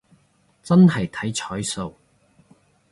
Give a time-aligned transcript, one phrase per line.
[0.63, 1.93] 真係睇彩數